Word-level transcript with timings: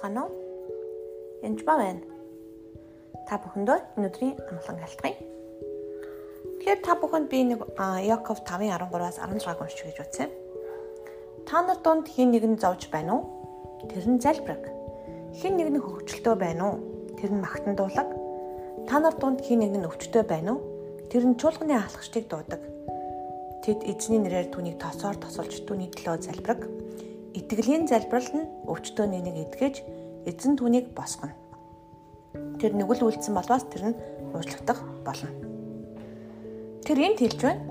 байцгаана 0.00 0.24
уу? 0.24 0.32
Энд 1.42 1.64
ба 1.64 1.76
байна. 1.76 2.00
Та 3.28 3.36
бүхэндөө 3.36 3.78
өнөөдрийн 3.96 4.36
амглан 4.48 4.80
алтгая. 4.80 5.16
Тэгэхээр 6.60 6.80
та 6.84 6.94
бүхэнд 6.96 7.28
би 7.28 7.44
нэг 7.44 7.60
Яков 8.08 8.40
5:13-аас 8.44 9.20
16-г 9.20 9.60
уншиж 9.60 9.80
гэж 9.84 9.98
утсан. 10.00 10.30
Та 11.44 11.62
нар 11.62 11.78
донд 11.84 12.08
хин 12.08 12.32
нэгэн 12.32 12.56
зовж 12.56 12.88
байна 12.90 13.20
уу? 13.20 13.24
Тэр 13.88 14.08
нь 14.08 14.20
залбираг. 14.20 14.64
Хин 15.36 15.56
нэг 15.56 15.68
нь 15.68 15.80
хөвгчлөлтөө 15.84 16.34
байна 16.36 16.64
уу? 16.64 16.76
Тэр 17.20 17.30
нь 17.32 17.44
магтан 17.44 17.76
дуулаг. 17.76 18.08
Та 18.88 19.00
нар 19.00 19.14
донд 19.20 19.44
хин 19.44 19.60
нэг 19.60 19.72
нь 19.76 19.88
өвчтөй 19.88 20.24
байна 20.24 20.56
уу? 20.56 20.60
Тэр 21.12 21.28
нь 21.28 21.36
чуулганы 21.36 21.76
алхагчдыг 21.76 22.24
дуудаг. 22.28 22.60
Тэд 23.64 23.84
эзний 23.84 24.20
нэрээр 24.20 24.48
түүнийг 24.48 24.80
тосоор 24.80 25.20
тосолж 25.20 25.52
түүний 25.68 25.92
төлөө 25.92 26.24
залбираг 26.24 26.64
Итгэлийн 27.30 27.86
залбирал 27.86 28.26
нь 28.34 28.50
өвчтөө 28.66 29.06
нэнийг 29.06 29.36
эдгэж 29.46 29.74
эзэн 30.26 30.56
түүнийг 30.58 30.92
босгоно. 30.96 31.36
Тэр 32.60 32.76
нэгэл 32.76 33.08
үлдсэн 33.08 33.34
болвоос 33.34 33.64
тэр 33.72 33.92
нь 33.92 33.98
уучлагдах 34.34 34.80
болно. 35.04 35.30
Тэр 36.84 36.98
энд 37.00 37.18
хэлж 37.20 37.40
байна. 37.40 37.62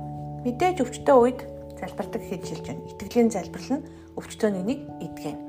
Мэдээж 0.46 0.78
өвчтөө 0.84 1.18
үед 1.20 1.40
залбирдаг 1.78 2.22
гэж 2.26 2.44
хэлж 2.48 2.66
байна. 2.68 2.86
Итгэлийн 2.90 3.30
залбирал 3.30 3.72
нь 3.80 3.86
өвчтөө 4.18 4.50
нэнийг 4.50 4.82
эдгэнэ. 5.04 5.42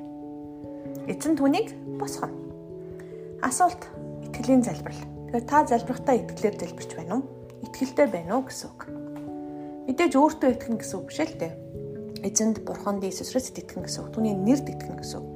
Эзэн 1.09 1.35
түүнийг 1.39 1.73
босгоно. 1.97 2.37
Асуулт 3.41 3.89
итгэлийн 4.27 4.63
залбирал. 4.63 5.01
Тэгэхээр 5.33 5.47
та 5.49 5.65
залбирахтаа 5.67 6.15
итгэлээр 6.21 6.57
залбирч 6.61 6.91
байна 6.99 7.19
уу? 7.19 7.25
Итгэлтэй 7.65 8.07
байна 8.11 8.39
уу 8.39 8.45
гэсэн 8.47 8.69
үг. 8.69 8.81
Мэдээж 9.89 10.13
өөртөө 10.15 10.49
итгэн 10.55 10.77
гэсэн 10.79 10.97
үг 11.01 11.07
биш 11.09 11.21
л 11.25 11.35
дээ 11.39 11.71
эзэнд 12.23 12.65
бурханд 12.65 13.05
Иесус 13.05 13.33
Христ 13.33 13.57
итгэн 13.57 13.85
гэсэн 13.85 14.05
үг. 14.05 14.13
Түүний 14.13 14.37
нэрд 14.37 14.69
итгэн 14.69 15.01
гэсэн 15.01 15.19
үг. 15.21 15.29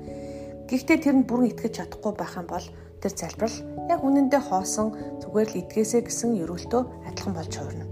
Гэхдээ 0.64 0.98
тэр 1.04 1.16
нь 1.20 1.28
бүрэн 1.28 1.52
итгэж 1.52 1.72
чадахгүй 1.76 2.12
байх 2.16 2.40
юм 2.40 2.48
бол 2.48 2.66
тэр 3.04 3.12
залбирал 3.12 3.58
яг 3.92 4.00
үнэндээ 4.00 4.42
хоосон 4.48 5.20
зүгээр 5.20 5.48
л 5.52 5.60
идгээсэ 5.60 6.00
гэсэн 6.08 6.40
ерөөлтөө 6.40 6.82
адилхан 7.04 7.34
болж 7.36 7.52
хуурна. 7.52 7.86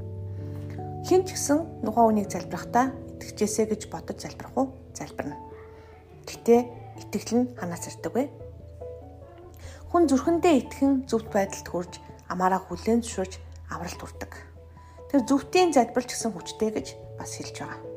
Хин 1.05 1.29
ч 1.29 1.37
гэсэн 1.37 1.85
нухаа 1.85 2.09
үнийг 2.09 2.33
залбирахтаа 2.33 2.97
итгэжээсэ 3.21 3.69
гэж 3.69 3.93
бодож 3.93 4.25
залбирах 4.25 4.57
уу? 4.57 4.73
Залбирна. 4.97 5.37
Гэтэ 6.25 6.57
итгэл 7.05 7.45
нь 7.45 7.51
ханаас 7.61 7.85
ирдэг 7.93 8.13
вэ? 8.17 8.25
Хүн 9.93 10.09
зүрхэндээ 10.09 10.55
итгэн 10.65 11.05
зөвхт 11.05 11.29
байдалд 11.29 11.69
хүрж 11.69 11.93
амаараа 12.33 12.65
хүлээн 12.65 13.05
зөвшөөрч 13.05 13.37
авралт 13.69 14.01
хүрдэг. 14.01 14.33
Тэр 15.13 15.21
зөвхтийн 15.29 15.77
залбирч 15.77 16.17
гэсэн 16.17 16.33
хүчтэй 16.33 16.73
гэж 16.73 16.87
бас 17.21 17.37
хэлж 17.37 17.57
байгаа. 17.61 17.92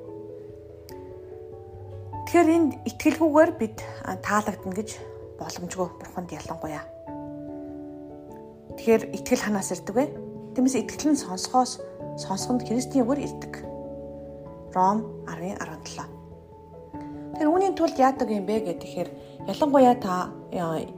Тэгэхээр 2.26 2.50
энд 2.58 2.72
итгэлгүйгээр 2.90 3.52
бид 3.54 3.86
таалагдана 4.26 4.74
гэж 4.74 4.98
боломжгүй 5.38 5.88
бурханд 5.94 6.34
ялангуяа. 6.34 6.82
Тэгэхээр 8.82 9.14
итгэл 9.14 9.46
ханаас 9.46 9.70
ирдэг 9.70 9.94
вэ? 9.94 10.06
Тиймээс 10.58 10.74
итгэл 10.74 11.14
нь 11.14 11.22
сонсохоос 11.22 11.86
сонсгонд 12.18 12.66
Христийн 12.66 13.06
үгээр 13.06 13.30
ирдэг. 13.30 13.54
Ром 14.74 15.06
10:17. 15.30 17.38
Тэр 17.38 17.46
үүний 17.46 17.78
тулд 17.78 17.94
яадаг 17.94 18.34
юм 18.34 18.50
бэ 18.50 18.74
гэхээр 18.74 19.10
ялангуяа 19.46 19.94
та 20.02 20.34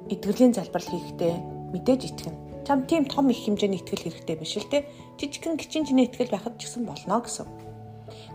итгэлийн 0.07 0.55
залбирал 0.55 0.95
хийхдээ 0.95 1.35
мэдээж 1.75 2.01
итгэнэ. 2.07 2.63
Чам 2.63 2.87
тийм 2.87 3.03
том 3.03 3.27
их 3.27 3.43
хэмжээний 3.43 3.83
итгэл 3.83 4.07
хэрэгтэй 4.07 4.35
биш 4.39 4.63
л 4.63 4.71
те. 4.71 4.87
Жижигхэн 5.19 5.59
кичин 5.59 5.83
чиний 5.83 6.07
итгэл 6.07 6.31
байхад 6.31 6.55
ч 6.55 6.71
гэсэн 6.71 6.87
болно 6.87 7.19
гэсэн. 7.19 7.51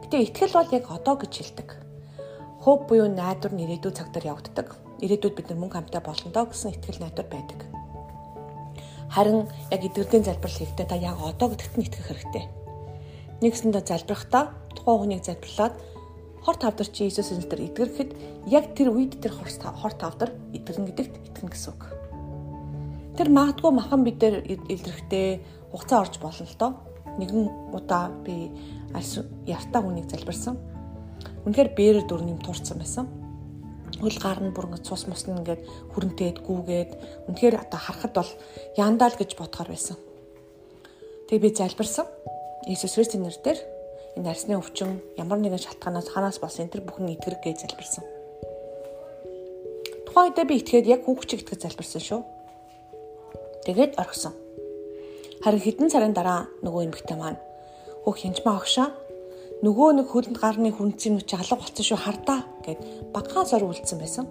Гэтэ 0.05 0.29
итгэл 0.29 0.61
бол 0.61 0.77
яг 0.77 0.93
одоо 0.93 1.17
гэж 1.17 1.33
хэлдэг 1.41 1.82
Хөв 2.63 2.87
буюу 2.87 3.11
найдвар 3.11 3.59
нь 3.59 3.67
ирээдүйн 3.67 3.99
цагтаар 3.99 4.39
явагддаг. 4.39 4.79
Ирээдүйд 5.03 5.35
бид 5.35 5.51
нар 5.51 5.59
мөнгө 5.59 5.83
хамтаа 5.83 5.99
болно 5.99 6.31
доо 6.31 6.47
гэсэн 6.47 6.71
итгэл 6.79 7.03
найдвар 7.03 7.27
байдаг. 7.27 7.61
Харин 9.11 9.51
яг 9.75 9.83
эдгэрлийн 9.83 10.23
залбирал 10.23 10.59
хийхдээ 10.63 10.87
та 10.87 10.95
яг 10.95 11.19
одоо 11.19 11.51
гэдэгт 11.51 11.75
нь 11.75 11.87
итгэх 11.91 12.07
хэрэгтэй. 12.07 12.45
Нэгсэндээ 13.43 13.83
залбирахдаа 13.83 14.55
тухайн 14.79 14.99
хүнийг 15.03 15.23
залбирлаад 15.27 15.75
хор 16.47 16.57
тавдар 16.63 16.87
чи 16.87 17.11
Иесус 17.11 17.35
энэстэр 17.35 17.67
эдгэрхэд 17.67 18.11
яг 18.47 18.79
тэр 18.79 18.95
үед 18.95 19.19
тэр 19.19 19.35
хор 19.35 19.95
тавдар 19.99 20.31
эдгэрнэ 20.55 20.87
гэдэгт 20.95 21.15
итгэнэ 21.35 21.51
гэсэн 21.51 21.71
үг. 21.75 21.83
Тэр 23.19 23.29
магадгүй 23.35 23.73
махан 23.75 24.07
бид 24.07 24.23
дээр 24.23 24.39
илрэхтэй 24.71 25.43
хугацаа 25.75 26.07
орж 26.07 26.15
болно 26.23 26.47
л 26.47 26.59
доо. 26.63 26.73
Нэгэн 27.19 27.75
удаа 27.75 28.15
би 28.23 28.55
яртаа 29.51 29.83
хүнийг 29.83 30.07
залбирсан 30.07 30.55
Үнэхээр 31.47 31.71
бээрэр 31.75 32.05
дүр 32.07 32.23
нэм 32.23 32.39
туурсан 32.43 32.79
байсан. 32.79 33.07
Хөл 33.99 34.19
гар 34.19 34.39
нь 34.43 34.55
бүр 34.55 34.71
ингэ 34.71 34.87
цус 34.87 35.07
мусна 35.07 35.39
ингээд 35.39 35.63
хүрэнтээд 35.95 36.43
гүүгээд 36.43 36.91
үнэхээр 37.31 37.55
одоо 37.67 37.81
харахад 37.83 38.13
бол 38.15 38.31
яндаа 38.79 39.11
л 39.11 39.19
гэж 39.19 39.39
бодохоор 39.39 39.71
байсан. 39.71 39.99
Тэгээ 41.27 41.43
би 41.43 41.51
залбирсан. 41.55 42.07
Иесус 42.67 42.95
Христосийн 42.95 43.27
нэрээр 43.27 43.59
энэ 44.19 44.31
арсны 44.31 44.55
өвчин 44.59 45.03
ямар 45.19 45.39
нэгэн 45.43 45.63
шалтгаанаас 45.63 46.09
ханаас 46.11 46.39
болсон 46.39 46.67
энэ 46.71 46.83
бүхэн 46.83 47.15
итгэрэг 47.15 47.43
гэж 47.43 47.59
залбирсан. 47.67 48.05
Тухайн 50.07 50.31
үедээ 50.31 50.47
би 50.47 50.55
итгээд 50.61 50.87
яг 50.87 51.01
хүүхчиг 51.09 51.43
итгэж 51.43 51.61
залбирсан 51.67 52.03
шүү. 52.03 52.21
Тэгээд 53.67 53.99
орхисон. 53.99 54.35
Харин 55.41 55.63
хэдэн 55.63 55.89
сарын 55.91 56.15
дараа 56.15 56.47
нөгөө 56.63 56.87
эмэгтэй 56.87 57.17
маань 57.19 57.41
хөөх 58.05 58.19
хинжмаа 58.21 58.61
огшоо 58.61 58.93
нөгөө 59.63 59.91
нэг 59.95 60.11
хөлөнд 60.11 60.39
гарны 60.43 60.75
хүнцийн 60.75 61.23
нүч 61.23 61.39
алга 61.39 61.55
болсон 61.55 61.87
шүү 61.87 61.99
хардаа 62.03 62.43
гэд 62.67 62.83
багахан 63.15 63.47
сор 63.47 63.63
үлдсэн 63.63 63.99
байсан. 64.03 64.27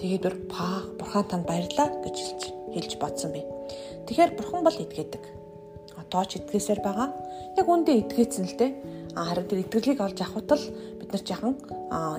Тэгээд 0.00 0.24
бүр 0.24 0.36
паа 0.48 0.80
бурхан 0.96 1.28
танд 1.28 1.44
баярлаа 1.44 1.92
гэж 2.00 2.16
хэлж 2.16 2.42
хэлж 2.72 2.92
бодсон 2.96 3.36
бэ. 3.36 3.44
Тэгэхээр 4.08 4.32
бурхан 4.32 4.64
бол 4.64 4.72
идгээдэг. 4.72 5.24
Одоо 6.00 6.24
ч 6.24 6.40
идгээсээр 6.40 6.80
байгаа. 6.80 7.12
Яг 7.60 7.68
үндэ 7.68 8.00
идгээцэн 8.08 8.48
л 8.48 8.56
дээ. 8.56 8.72
Харин 9.12 9.44
тэр 9.44 9.60
итгэлийг 9.60 10.00
олж 10.00 10.24
авахд 10.24 10.48
л 10.48 10.64
бид 11.04 11.10
нар 11.12 11.20
жахан 11.28 11.54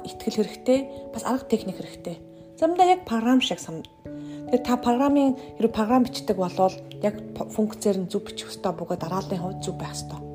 итгэл 0.06 0.38
хэрэгтэй 0.38 0.80
бас 1.18 1.26
арга 1.26 1.50
техник 1.50 1.82
хэрэгтэй. 1.82 2.22
Замдаа 2.54 2.86
яг 2.86 3.02
програм 3.10 3.42
шиг 3.42 3.58
сам. 3.58 3.82
Тэгэхээр 3.82 4.62
та 4.62 4.78
програмын 4.78 5.34
хэрэг 5.58 5.74
програм 5.74 6.06
бичдэг 6.06 6.38
болвол 6.38 6.74
яг 7.02 7.18
функцээр 7.34 7.98
нь 8.06 8.10
зөв 8.14 8.30
бичих 8.30 8.54
ёстой 8.54 8.78
бөгөөд 8.78 9.02
дарааллын 9.02 9.42
хувьд 9.42 9.66
зөв 9.66 9.78
байх 9.78 9.98
ёстой 9.98 10.27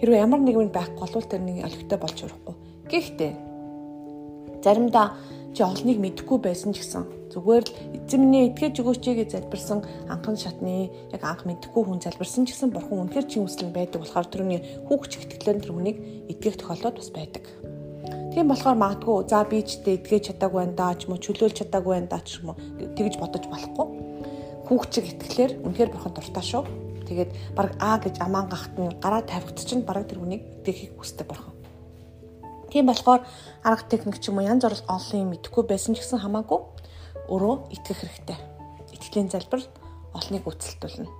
Хэрвээ 0.00 0.24
ямар 0.24 0.40
нэгэн 0.40 0.72
байхгүй 0.72 1.08
бол 1.12 1.28
тэр 1.28 1.44
нэг 1.44 1.60
олигтой 1.60 1.98
болж 2.00 2.18
өрөхгүй. 2.24 2.54
Гэхдээ 2.88 3.32
заримдаа 4.64 5.20
чи 5.52 5.60
олныг 5.60 5.98
мэдэхгүй 6.00 6.38
байсан 6.40 6.72
ч 6.72 6.80
гэсэн 6.80 7.04
зүгээр 7.36 7.64
л 7.68 7.74
эзэмний 8.00 8.48
итгэж 8.48 8.80
өгөөч 8.80 9.04
гэж 9.04 9.28
залбирсан 9.36 9.84
анхан 10.08 10.40
шатны 10.40 10.88
яг 11.12 11.22
анх 11.22 11.44
мэдэхгүй 11.44 11.82
хүн 11.84 12.00
залбирсан 12.00 12.48
ч 12.48 12.56
гэсэн 12.56 12.72
бурхан 12.72 13.06
үнэхэр 13.06 13.26
чин 13.28 13.44
үслэн 13.44 13.76
байдаг 13.76 14.00
болохоор 14.02 14.28
тэрний 14.30 14.60
хүүхч 14.88 15.12
ихтгэлээр 15.20 15.58
тэр 15.62 15.72
хүнийг 15.74 15.98
итгэх 16.32 16.56
тохиолдол 16.58 16.96
бас 16.96 17.10
байдаг. 17.12 17.44
Тийм 18.30 18.46
болохоор 18.48 18.78
магадгүй 18.78 19.16
за 19.26 19.44
би 19.44 19.58
ч 19.62 19.84
тэ 19.84 19.98
итгэж 19.98 20.32
чадаагүй 20.32 20.58
байна 20.64 20.78
даа 20.78 20.92
ч 20.94 21.06
юм 21.06 21.18
уу 21.18 21.22
чөлөөлж 21.22 21.56
чадаагүй 21.60 21.92
байна 21.98 22.10
даа 22.10 22.22
ч 22.22 22.40
юм 22.42 22.54
уу 22.54 22.56
тэгж 22.96 23.14
бодож 23.18 23.44
болохгүй. 23.50 23.86
Хүүхчиг 24.70 25.04
итгэлээр 25.12 25.52
үнэхээр 25.66 25.90
бурхан 25.92 26.14
дуртай 26.14 26.44
шүү 26.46 26.89
Тэгээд 27.10 27.58
баг 27.58 27.74
А 27.82 27.98
гэж 27.98 28.22
амаан 28.22 28.46
гахт 28.46 28.78
нь 28.78 28.94
гараа 29.02 29.26
тавигдчих 29.26 29.66
чинь 29.66 29.82
баг 29.82 30.06
тэр 30.06 30.22
хүнийг 30.22 30.62
дэхийг 30.62 30.94
хүсдэг 30.94 31.26
бурхан. 31.26 31.58
Тийм 32.70 32.86
болохоор 32.86 33.26
арга 33.66 33.90
техник 33.90 34.22
ч 34.22 34.30
юм 34.30 34.38
уу 34.38 34.46
янз 34.46 34.62
бүр 34.62 34.78
олон 34.86 35.18
юм 35.18 35.34
идэхгүй 35.34 35.66
байсан 35.66 35.98
ч 35.98 36.06
гэсэн 36.06 36.22
хамаагүй 36.22 36.62
өөрөө 37.26 37.74
итгэх 37.74 37.98
хэрэгтэй. 37.98 38.38
Итгэлийн 38.94 39.26
залбирал 39.26 39.66
олныг 40.14 40.46
үцэлтүүлнэ. 40.46 41.10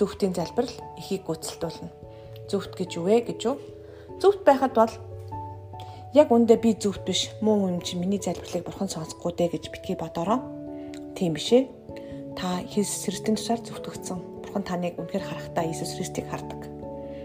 Зөвхтийн 0.00 0.32
залбирал 0.32 0.72
эхийг 0.96 1.28
үцэлтүүлнэ. 1.28 1.92
Зөвхт 2.48 2.72
гэж 2.80 2.90
юу 2.96 3.04
вэ 3.04 3.20
гэж 3.28 3.40
юу? 3.44 3.60
Зөвхт 4.24 4.40
байхад 4.48 4.72
бол 4.72 4.94
яг 6.16 6.32
үндэ 6.32 6.56
би 6.64 6.80
зөвхт 6.80 7.04
биш 7.04 7.28
муу 7.44 7.68
юм 7.68 7.84
чи 7.84 8.00
миний 8.00 8.16
залбирлыг 8.16 8.64
бурхан 8.64 8.88
сонсохгүй 8.88 9.36
дээ 9.36 9.52
гэж 9.52 9.64
битгий 9.68 10.00
бодороо. 10.00 10.40
Тийм 11.12 11.36
биш 11.36 11.52
ээ. 11.52 11.68
Та 12.36 12.62
Христ 12.66 13.06
Христийн 13.06 13.36
тушаар 13.36 13.60
зөвтгөгдсөн 13.62 14.18
бурхан 14.44 14.64
таныг 14.66 14.98
үнэхээр 14.98 15.24
харахтаа 15.24 15.64
Иесус 15.66 15.94
Христийг 15.94 16.26
хардаг. 16.30 16.66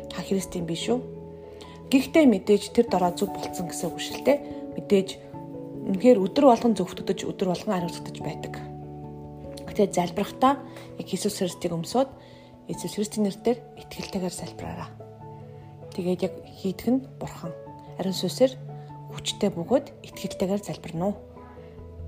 Та 0.10 0.22
Христийн 0.22 0.66
биш 0.66 0.90
үү? 0.90 1.02
Гэхдээ 1.90 2.26
мэдээж 2.26 2.74
тэр 2.74 2.90
дараа 2.90 3.14
зүг 3.14 3.34
болцсон 3.34 3.70
гэсэн 3.70 3.90
үг 3.90 4.00
шүү 4.02 4.22
дээ. 4.26 4.38
Мэдээж 4.78 5.10
үнэхээр 5.90 6.18
өдөр 6.22 6.46
болгон 6.50 6.74
зөвхтөдөж 6.74 7.20
өдөр 7.30 7.54
болгон 7.54 7.74
ариутгаж 7.78 8.18
байдаг. 8.22 8.54
Гэтэ 9.70 9.94
залбирахдаа 9.94 10.62
яг 10.98 11.08
Иесус 11.10 11.38
Христийг 11.38 11.74
өмсөд 11.74 12.10
Иесус 12.70 12.98
Христийн 12.98 13.30
нэрээр 13.30 13.60
итгэлтэйгээр 13.86 14.34
залбираараа. 14.34 14.90
Тэгээд 15.94 16.26
яг 16.26 16.34
хийдэх 16.44 16.90
нь 16.90 17.06
бурхан. 17.22 17.54
Ариун 18.02 18.18
сүсээр 18.18 18.58
хүчтэй 19.14 19.54
бөгөөд 19.54 19.94
итгэлтэйгээр 20.04 20.62
залбирна 20.66 21.14
уу? 21.14 21.16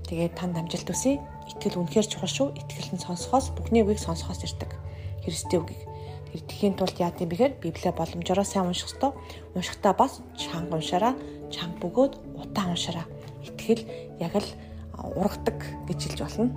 Тэгээд 0.08 0.34
танд 0.40 0.56
амжилт 0.56 0.88
хүсье. 0.88 1.20
Итгэл 1.52 1.84
үнэхээр 1.84 2.08
чухал 2.08 2.32
шүү. 2.32 2.48
Итгэл 2.56 2.96
нь 2.96 3.04
сонсохоос 3.04 3.52
бүхний 3.52 3.84
үгийг 3.84 4.00
сонсохоос 4.00 4.40
ирдэг. 4.48 4.72
Христийн 5.20 5.68
үгийг. 5.68 5.84
Тэр 6.32 6.42
тхийн 6.48 6.74
тулд 6.76 6.96
яа 6.96 7.12
гэм 7.12 7.28
бэхээр 7.28 7.60
Библийг 7.60 7.92
боломжоор 7.92 8.40
сайн 8.44 8.72
унших 8.72 8.88
ёстой. 8.88 9.12
Уншихдаа 9.52 9.92
бас 9.92 10.24
чанга 10.36 10.80
уншаараа, 10.80 11.12
чанга 11.52 11.80
бөгөөд 11.84 12.12
удаан 12.40 12.72
уншаараа. 12.72 13.04
Итгэл 13.44 13.84
яг 14.20 14.32
л 14.36 14.48
ургадаг 14.96 15.60
гэж 15.88 15.98
хэлж 16.08 16.20
болно. 16.24 16.52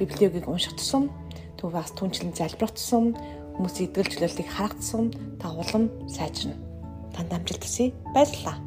Библиэгийг 0.00 0.48
унших 0.48 0.76
тусам 0.76 1.08
төв 1.56 1.72
бас 1.72 1.92
түнчлэн 1.96 2.36
залбирах 2.36 2.76
тусам 2.76 3.16
хүмүүсийн 3.56 3.88
идэл 3.88 4.12
зүйлийг 4.12 4.48
харах 4.52 4.76
тусам 4.76 5.12
та 5.40 5.48
улам 5.52 5.88
сайжирна. 6.08 6.56
Танд 7.16 7.32
амжилт 7.32 7.64
хүсье. 7.64 7.92
Баярлалаа. 8.12 8.65